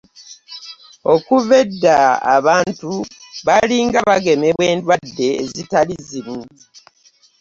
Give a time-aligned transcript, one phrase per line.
[1.13, 1.99] Okuva edda
[2.35, 2.91] abantu
[3.45, 6.39] baalinga bagemebwa endwadde ezitali zimu